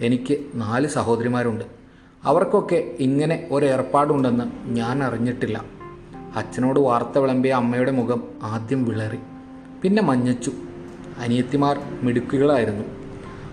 എനിക്ക് 0.00 0.38
നാല് 0.54 0.86
സഹോദരിമാരുണ്ട്. 0.86 1.64
അവർക്കൊക്കെ 2.24 2.96
ഇങ്ങനെ 2.98 3.48
ഒരേർപ്പാടുണ്ടെന്ന് 3.50 4.44
ഞാൻ 4.66 5.02
അറിഞ്ഞിട്ടില്ല. 5.02 5.64
അച്ഛനോട് 6.36 6.80
വാർത്ത 6.80 7.18
വിളമ്പിയ 7.18 7.52
അമ്മയുടെ 7.52 7.90
മുഖം 7.90 8.22
ആദ്യം 8.42 8.84
വിളറി 8.84 9.18
പിന്നെ 9.82 10.02
മഞ്ഞച്ചു. 10.02 10.52
അനിയത്തിമാർ 11.18 11.80
മിടുക്കുകളായിരുന്നു. 12.02 12.84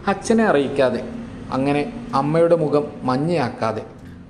അച്ഛനെ 0.08 0.44
അറിയിക്കാതെ 0.44 1.10
അങ്ങനെ 1.52 2.10
അമ്മയുടെ 2.14 2.56
മുഖം 2.56 2.84
മഞ്ഞയാക്കാതെ 3.04 3.86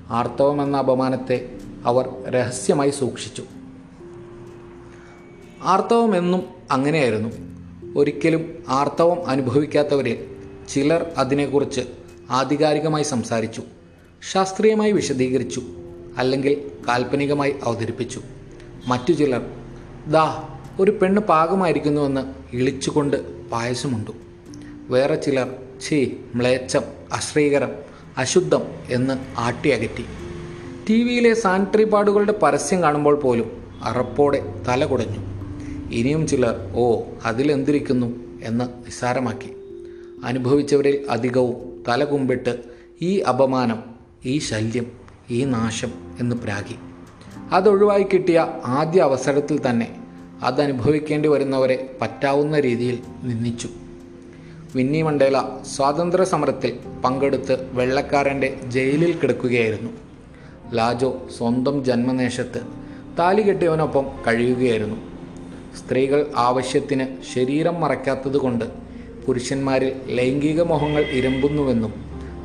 ആർത്തവം 0.09 0.63
എന്ന 0.63 0.77
അപമാനത്തെ 0.77 1.57
അവർ 1.85 2.09
രഹസ്യമായി 2.29 2.89
സൂക്ഷിച്ചു. 2.89 3.43
ആർത്തവം 5.63 6.17
എന്നും 6.17 6.43
അങ്ങനെയായിരുന്നു. 6.71 7.29
ഒരിക്കലും 7.97 8.63
ആർത്തവം 8.67 9.27
അനുഭവിക്കാത്തവരിൽ 9.27 10.25
ചിലർ 10.69 11.05
അതിനെക്കുറിച്ച് 11.17 11.81
ആധികാരികമായി 12.29 13.03
സംസാരിച്ചു 13.03 13.61
ശാസ്ത്രീയമായി 14.31 14.91
വിശദീകരിച്ചു 14.91 15.61
അല്ലെങ്കിൽ 16.17 16.71
കാൽപ്പനികമായി 16.87 17.55
അവതരിപ്പിച്ചു. 17.63 18.21
മറ്റു 18.87 19.13
ചിലർ 19.13 19.41
ദാ 20.07 20.43
ഒരു 20.79 20.91
പെണ്ണ് 20.91 21.21
പാകമായിരിക്കുന്നുവെന്ന് 21.21 22.55
ഇളിച്ചുകൊണ്ട് 22.55 23.49
പായസമുണ്ടു. 23.49 24.11
വേറെ 24.89 25.15
ചിലർ 25.15 25.55
ഛീ 25.87 26.05
മ്ലേച്ഛം 26.35 26.81
അശ്രീകരം 27.13 27.69
അശുദ്ധം 28.17 28.61
എന്ന് 28.89 29.13
ആട്ടിയകറ്റി 29.37 30.05
ടി 30.89 31.03
വിയിലെ 31.03 31.33
സാനിറ്ററി 31.33 31.83
പാഡുകളുടെ 31.83 32.31
പരസ്യം 32.31 32.83
കാണുമ്പോൾ 32.83 33.15
പോലും 33.15 33.63
അറപ്പോടെ 33.83 34.63
തല 34.67 34.85
കുടഞ്ഞു. 34.85 35.36
ഇനിയും 35.91 36.27
ചിലർ 36.27 36.55
ഓ 36.75 37.01
അതിലെന്തിരിക്കുന്നു? 37.25 38.27
എന്ന് 38.43 38.65
നിസ്സാരമാക്കി. 38.65 39.51
അനുഭവിച്ചവരിൽ 40.25 41.05
അധികവും 41.09 41.83
തലകുമ്പിട്ട് 41.87 42.59
ഈ 43.01 43.19
അപമാനം 43.19 43.83
ഈ 44.25 44.37
ശല്യം 44.37 44.91
ഈ 45.29 45.43
നാശം 45.43 45.91
എന്ന് 46.19 46.35
പ്രാഗി 46.35 46.75
അതൊഴിവായി 47.51 48.03
കിട്ടിയ 48.03 48.39
ആദ്യ 48.65 49.01
അവസരത്തിൽ 49.01 49.69
തന്നെ 49.69 49.95
അതനുഭവിക്കേണ്ടി 50.43 51.29
വരുന്നവരെ 51.29 51.97
പറ്റാവുന്ന 52.01 52.59
രീതിയിൽ 52.59 52.99
നിന്ദിച്ചു. 53.23 53.69
വിന്നി 54.75 55.01
മണ്ടേല 55.01 55.41
സ്വാതന്ത്ര്യ 55.75 56.23
സമരത്തിൽ 56.23 56.79
പങ്കെടുത്ത് 57.05 57.69
വെള്ളക്കാരന്റെ 57.71 58.59
ജയിലിൽ 58.67 59.13
കിടക്കുകയായിരുന്നു. 59.13 59.89
ലാജോ 60.73 61.27
സ്വന്തം 61.37 61.85
ജന്മദേശത്ത് 61.85 62.61
താലി 63.19 63.41
കെട്ടിയവനൊപ്പം 63.41 64.05
കഴിയുകയായിരുന്നു. 64.27 65.16
സ്ത്രീകൾ 65.77 66.25
ആവശ്യത്തിന് 66.35 67.05
ശരീരം 67.33 67.81
മറയ്ക്കാത്തതുകൊണ്ട് 67.81 68.65
പുരുഷന്മാരിൽ 69.25 69.91
ലൈംഗിക 70.07 70.61
മോഹങ്ങൾ 70.61 71.01
ഇരമ്പുന്നുവെന്നും 71.01 71.93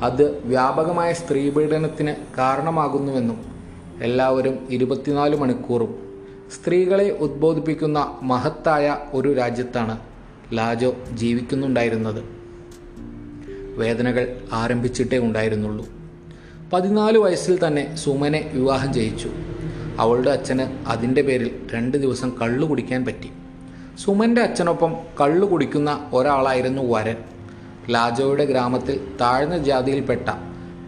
അത് 0.02 0.38
വ്യാപകമായ 0.44 1.12
സ്ത്രീപീഡനത്തിന് 1.12 2.14
കാരണമാകുന്നുവെന്നും 2.38 3.44
എല്ലാവരും 4.02 4.58
ഇരുപത്തിനാല് 4.70 5.36
മണിക്കൂറും 5.36 5.92
സ്ത്രീകളെ 6.52 7.10
ഉദ്ബോധിപ്പിക്കുന്ന 7.10 8.18
മഹത്തായ 8.22 8.96
ഒരു 9.12 9.32
രാജ്യത്താണ് 9.32 9.98
ലാജോ 10.52 10.94
ജീവിക്കുന്നുണ്ടായിരുന്നത്. 11.12 12.24
വേദനകൾ 13.76 14.40
ആരംഭിച്ചിട്ടേ 14.52 15.18
ഉണ്ടായിരുന്നുള്ളൂ. 15.18 15.86
പതിനാല് 16.72 17.18
വയസ്സിൽ 17.18 17.66
തന്നെ 17.66 17.96
സുമനെ 17.96 18.50
വിവാഹം 18.54 18.94
ചെയ്യിച്ചു 18.94 19.30
അവളുടെ 19.98 20.30
അച്ഛന് 20.30 20.88
അതിന്റെ 20.88 21.22
പേരിൽ 21.22 21.66
രണ്ട് 21.72 21.96
ദിവസം 21.96 22.32
കള്ളു 22.42 22.66
കുടിക്കാൻ 22.66 23.04
പറ്റി. 23.04 23.30
സുമന്റെ 23.98 24.42
അച്ഛനൊപ്പം 24.42 24.96
കള്ളു 25.20 25.46
കുടിക്കുന്ന 25.46 26.10
ഒരാളായിരുന്നു 26.12 26.92
വരൻ. 26.92 27.16
ലാജോയുടെ 27.90 28.44
ഗ്രാമത്തിൽ 28.44 29.16
താഴ്ന്ന 29.20 29.58
ജാതിയിൽപ്പെട്ട 29.58 30.28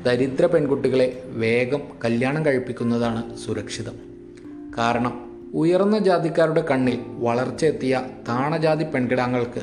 ദരിദ്ര 0.06 0.46
പെൺകുട്ടികളെ 0.46 1.23
വേഗം 1.26 1.80
കല്യാണം 2.04 2.46
കഴിപ്പിക്കുന്നതാണ് 2.46 3.37
സുരക്ഷിതം. 3.37 3.92
കാരണം 4.78 5.40
ഉയർന്ന 5.54 5.99
ജാതിക്കാരുടെ 5.99 6.61
കണ്ണിൽ 6.61 6.99
വളർച്ചയെത്തിയ 7.08 8.02
താണജാതി 8.28 8.84
പെൺകിടാങ്ങൾക്ക് 8.84 9.62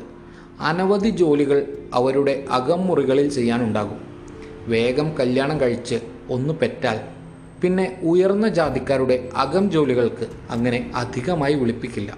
അനവധി 0.60 1.08
ജോലികൾ 1.08 1.66
അവരുടെ 1.94 2.44
അകം 2.50 2.86
മുറികളിൽ 2.86 3.28
ചെയ്യാനുണ്ടാകും. 3.28 4.00
വേഗം 4.66 5.18
കല്യാണം 5.20 5.60
കഴിച്ച് 5.60 5.94
ഒന്ന് 6.30 6.54
പെറ്റാൽ 6.54 7.21
പിന്നെ 7.62 7.98
ഉയർന്ന 8.02 8.48
ജാതിക്കാരുടെ 8.48 9.28
അകം 9.36 9.70
ജോലികൾക്ക് 9.70 10.26
അങ്ങനെ 10.50 10.90
അധികമായി 10.94 11.54
വിളിപ്പിക്കില്ല. 11.54 12.16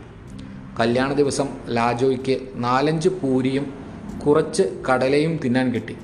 കല്യാണ 0.81 1.13
ദിവസം 1.13 1.49
ലാജോയ്ക്ക് 1.69 2.41
നാലഞ്ച് 2.55 3.09
പൂരിയും 3.09 3.75
കുറച്ച് 4.27 4.63
കടലയും 4.91 5.41
തിന്നാൻ 5.45 5.75
കിട്ടി. 5.75 5.97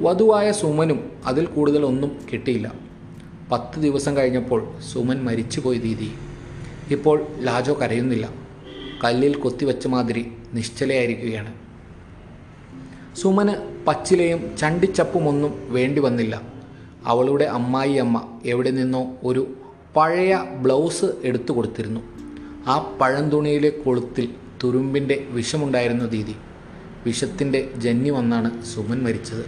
വധുവായ 0.00 0.52
സുമനും 0.52 1.12
അതിൽ 1.24 1.46
കൂടുതൽ 1.46 1.84
ഒന്നും 1.84 2.20
കിട്ടിയില്ല. 2.32 2.72
പത്ത് 3.52 3.80
ദിവസം 3.80 4.16
കഴിഞ്ഞപ്പോൾ 4.16 4.68
സുമൻ 4.92 5.24
മരിച്ചുപോയി 5.24 5.78
ദീദി. 5.78 6.12
ഇപ്പോൾ 6.90 7.26
ലാജോ 7.38 7.78
കരയുന്നില്ല. 7.82 8.28
കല്ലിൽ 9.04 9.34
കൊത്തിവെച്ച 9.34 9.86
മാതിരി 9.86 10.32
നിശ്ചലയായിരിക്കുകയാണ്. 10.54 11.54
സുമന് 13.16 13.84
പച്ചിലയും 13.86 14.56
ചണ്ടിച്ചപ്പുമൊന്നും 14.56 15.72
വേണ്ടി 15.72 16.00
വന്നില്ല. 16.00 16.57
അവളുടെ 17.08 17.44
അമ്മായി 17.44 17.94
അമ്മ 17.94 18.38
എവിടെ 18.44 18.70
നിന്നോ 18.70 19.12
ഒരു 19.24 19.54
പഴയ 19.96 20.36
ബ്ലൗസ് 20.36 21.04
എടുത്തു 21.24 21.52
കൊടുത്തിരുന്നു. 21.52 22.00
ആ 22.66 22.98
പഴന്തുണിയിലെ 23.00 23.68
കൊളുത്തിൽ 23.68 24.34
തുരുമ്പിന്റെ 24.64 25.26
വിഷമുണ്ടായിരുന്നു 25.30 26.04
ദീദി 26.04 26.36
വിഷത്തിന്റെ 27.06 27.70
ജന്നി 27.76 28.10
വന്നാണ് 28.10 28.64
സുമൻ 28.64 29.02
മരിച്ചത്. 29.02 29.44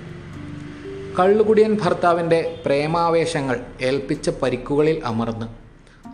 കള്ളുകുടിയൻ 1.18 1.78
ഭർത്താവിന്റെ 1.82 2.62
പ്രേമാവേശങ്ങൾ 2.66 3.60
ഏൽപ്പിച്ച 3.82 4.30
പരിക്കുകളിൽ 4.30 5.02
അമർന്ന് 5.04 5.46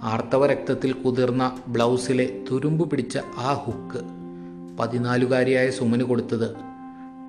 ആർത്തവ 0.02 0.46
രക്തത്തിൽ 0.46 0.92
കുതിർന്ന 0.92 1.58
ബ്ലൗസിലെ 1.68 2.44
തുരുമ്പ് 2.50 2.90
പിടിച്ച 2.90 3.18
ആ 3.36 3.52
ഹുക്ക് 3.52 4.00
പതിനാലുകാരിയായ 4.78 5.70
സുമന് 5.70 6.02
കൊടുത്തത് 6.02 6.56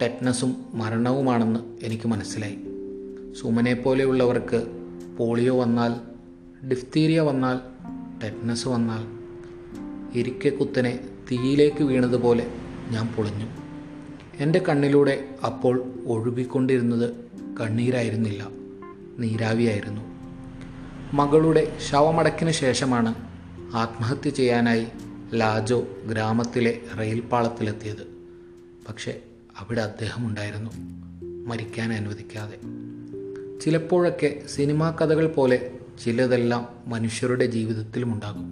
ടെറ്റ്നസും 0.01 0.65
മരണവുമാണെന്ന് 0.73 1.59
എനിക്ക് 1.83 2.07
മനസ്സിലായി. 2.07 2.57
സുമനെ 3.41 3.73
പോലെയുള്ളവർക്ക് 3.73 4.67
പോളിയോ 5.19 5.61
വന്നാൽ 5.61 5.93
ഡിഫ്തീരിയ 6.67 7.19
വന്നാൽ 7.21 7.59
ടെറ്റ്നസ് 8.23 8.67
വന്നാൽ 8.67 9.17
ഇരിക്കെ 10.19 10.49
കുത്തനെ 10.49 10.99
തീയിലേക്ക് 11.31 11.83
വീണതുപോലെ 11.83 12.47
ഞാൻ 12.89 13.07
പൊളിഞ്ഞു. 13.07 13.45
എന്റെ 14.39 14.59
കണ്ണിലൂടെ 14.59 15.35
അപ്പോൾ 15.45 15.93
ഒഴുകിക്കൊണ്ടിരുന്നത് 16.05 17.15
കണ്ണീരായിരുന്നില്ല 17.61 18.47
നീരാവിയായിരുന്നു. 19.19 20.01
മകളുടെ 21.13 21.77
ശവമടക്കിന് 21.89 22.51
ശേഷമാണ് 22.51 23.15
ആത്മഹത്യ 23.73 24.29
ചെയ്യാനായി 24.29 24.87
ലാജോ 25.33 25.87
ഗ്രാമത്തിലെ 26.07 26.79
റെയിൽ 26.99 27.19
പാളത്തിലെത്തിയത് 27.19 28.07
പക്ഷേ 28.87 29.19
അവിടെ 29.57 29.81
അദ്ദേഹം 29.81 30.27
ഉണ്ടായിരുന്നു 30.27 30.71
മരിക്കാൻ 31.45 31.93
അനുവദിക്കാതെ. 31.93 32.86
ചിലപ്പോഴൊക്കെ 33.61 34.41
സിനിമാ 34.47 34.91
കഥകൾ 34.91 35.27
പോലെ 35.27 35.71
ചിലതെല്ലാം 36.05 36.67
മനുഷ്യരുടെ 36.87 37.45
ജീവിതത്തിലും 37.45 38.13
ഉണ്ടാകും 38.13 38.45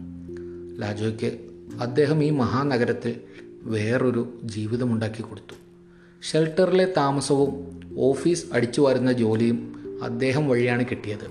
ലാജോയ്ക്ക് 0.79 1.39
അദ്ദേഹം 1.81 2.23
ഈ 2.23 2.29
മഹാനഗരത്തിൽ 2.29 3.21
വേറൊരു 3.61 4.39
ജീവിതമുണ്ടാക്കി 4.43 5.21
കൊടുത്തു. 5.21 5.55
ഷെൽട്ടറിലെ 6.31 6.93
താമസവും 6.97 7.81
ഓഫീസ് 7.99 8.45
അടിച്ചു 8.53 8.81
വരുന്ന 8.81 9.13
ജോലിയും 9.13 9.75
അദ്ദേഹം 10.03 10.49
വഴിയാണ് 10.49 10.85
കിട്ടിയത്. 10.85 11.27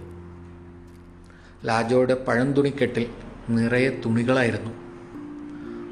ലാജോയുടെ 1.66 2.24
പഴംതുണിക്കെട്ടിൽ 2.28 3.06
നിറയെ 3.50 4.00
തുണികളായിരുന്നു. 4.06 4.70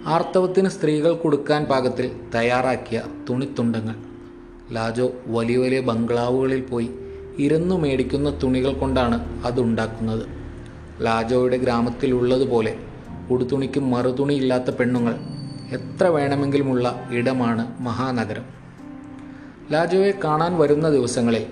ആർത്തവത്തിന് 0.09 0.69
സ്ത്രീകൾ 0.69 1.15
കൊടുക്കാൻ 1.15 1.65
പാകത്തിൽ 1.65 2.21
തയ്യാറാക്കിയ 2.35 3.03
തുണിത്തുണ്ടങ്ങൾ. 3.31 3.95
ലാജോ 4.73 5.13
വലിയ 5.27 5.57
വലിയ 5.57 5.81
ബംഗ്ലാവുകളിൽ 5.81 6.61
പോയി 6.61 6.91
ഇരുന്നു 7.39 7.75
മേടിക്കുന്ന 7.75 8.41
തുണികൾ 8.43 8.73
കൊണ്ടാണ് 8.73 9.45
അതുണ്ടാക്കുന്നത്. 9.45 10.23
ലാജോയുടെ 11.01 11.57
ഗ്രാമത്തിലുള്ളതുപോലെ 11.57 12.77
ഉടുതുണിക്ക് 13.31 13.81
മറുതുണിയില്ലാത്ത 13.81 14.71
പെണ്ണുങ്ങൾ 14.71 15.15
എത്ര 15.73 16.07
വേണമെങ്കിലുമുള്ള 16.07 17.09
ഇടമാണ് 17.11 17.81
മഹാനഗരം. 17.81 18.45
ലാജോയെ 19.73 20.13
കാണാൻ 20.25 20.59
വരുന്ന 20.59 20.89
ദിവസങ്ങളിൽ 20.89 21.47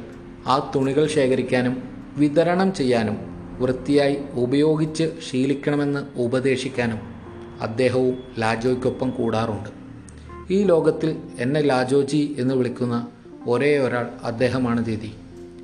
ആ 0.46 0.72
തുണികൾ 0.76 1.06
ശേഖരിക്കാനും 1.06 1.82
വിതരണം 2.16 2.74
ചെയ്യാനും 2.74 3.16
വൃത്തിയായി 3.60 4.16
ഉപയോഗിച്ച് 4.34 5.12
ശീലിക്കണമെന്ന് 5.30 6.20
ഉപദേശിക്കാനും 6.20 6.98
അദ്ദേഹവും 7.60 8.18
ലാജോയ്ക്കൊപ്പം 8.38 9.10
കൂടാറുണ്ട്. 9.10 9.80
ഈ 10.52 10.62
ലോകത്തിൽ 10.62 11.16
എന്നെ 11.38 11.60
ലാജോജി 11.60 12.36
എന്ന് 12.38 12.54
വിളിക്കുന്ന 12.54 13.06
ഒരേ 13.48 13.78
ഒരാൾ 13.78 14.08
അദ്ദേഹമാണ് 14.24 14.84
ദീദി. 14.84 15.12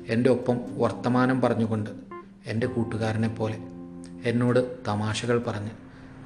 എന്റെ 0.07 0.29
ഒപ്പം 0.29 0.57
വർത്തമാനം 0.77 1.41
പറഞ്ഞുകൊണ്ട് 1.41 1.89
എന്റെ 2.45 2.67
കൂട്ടുകാരനെ 2.67 3.27
പോലെ 3.27 3.57
എന്നോട് 4.25 4.77
തമാശകൾ 4.87 5.43
പറഞ്ഞ് 5.47 5.69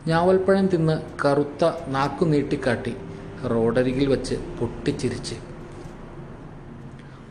ഞാവൽപ്പഴം 0.08 0.68
തിന്ന് 0.68 1.02
കറുത്ത 1.26 1.72
നാക്കു 1.88 2.26
നീട്ടിക്കാട്ടി 2.26 2.96
റോഡരികിൽ 3.46 4.10
വച്ച് 4.10 4.36
പൊട്ടിച്ചിരിച്ച്. 4.36 5.36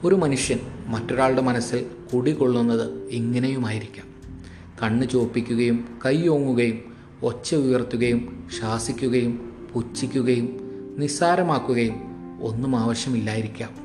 ഒരു 0.05 0.15
മനുഷ്യൻ 0.15 0.59
മറ്റൊരാളുടെ 0.87 1.41
മനസ്സിൽ 1.41 1.87
കുടികൊള്ളുന്നത് 2.15 3.09
ഇങ്ങനെയുമായിരിക്കാം. 3.09 4.07
കണ്ണ് 4.83 5.07
ചോപ്പിക്കുകയും 5.07 5.99
കൈയോങ്ങുകയും 6.07 6.97
ഒച്ച 7.23 7.55
ഉയർത്തുകയും 7.55 8.49
ശാസിക്കുകയും 8.61 9.57
പുച്ഛിക്കുകയും 9.75 10.61
നിസ്സാരമാക്കുകയും 10.99 11.95
ഒന്നും 12.43 12.77
ആവശ്യമില്ലായിരിക്കാം. 12.77 13.80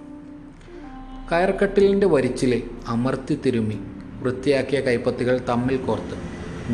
കയർക്കട്ടിലിന്റെ 1.31 2.07
വരിച്ചിലിൽ 2.07 2.63
അമർത്തി 2.87 3.35
തിരുമ്മി 3.45 3.77
വൃത്തിയാക്കിയ 4.21 4.79
കൈപ്പത്തികൾ 4.79 5.41
തമ്മിൽ 5.49 5.77
കോർത്ത് 5.77 6.17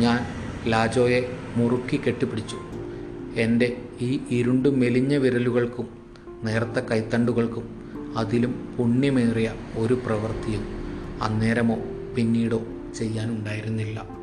ഞാൻ 0.00 0.18
ലാജോയെ 0.70 1.20
മുറുക്കി 1.56 1.96
കെട്ടിപ്പിടിച്ചു. 1.96 2.56
എന്റെ 3.34 3.76
ഈ 4.00 4.20
ഇരുണ്ടു 4.30 4.68
മെലിഞ്ഞ 4.68 5.16
വിരലുകൾക്കും 5.16 5.88
നേർത്ത 6.44 6.84
കൈത്തണ്ടുകൾക്കും 6.90 7.64
അതിലും 8.16 8.74
പുണ്യമേറിയ 8.78 9.54
ഒരു 9.78 9.94
പ്രവൃത്തിയും 9.94 10.64
അന്നേരമോ 11.22 11.78
പിന്നീടോ 12.16 12.62
ചെയ്യാനുണ്ടായിരുന്നില്ല. 12.96 14.21